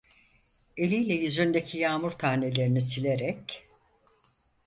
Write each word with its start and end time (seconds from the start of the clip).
Eliyle 0.77 1.13
yüzündeki 1.13 1.77
yağmur 1.77 2.11
tanelerini 2.11 2.81
silerek: 2.81 3.67